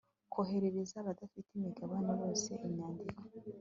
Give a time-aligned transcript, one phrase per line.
[0.33, 3.21] koherereza abafite imigabane bose inyandiko